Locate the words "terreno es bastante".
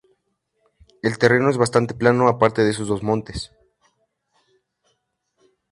1.19-1.93